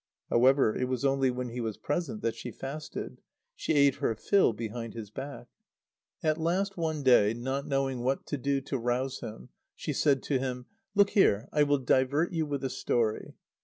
[0.31, 3.21] However, it was only when he was present that she fasted.
[3.55, 5.45] She ate her fill behind his back.
[6.23, 10.39] At last, one day, not knowing what to do to rouse him, she said to
[10.39, 11.47] him: "Look here!
[11.53, 13.35] I will divert you with a story."